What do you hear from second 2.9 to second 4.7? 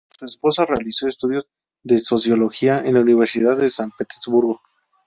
la Universidad de San Petersburgo.